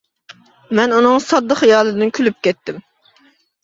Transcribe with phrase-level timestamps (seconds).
[0.79, 2.85] مەن ئۇنىڭ ساددا خىيالىدىن كۈلۈپ كەتتىم.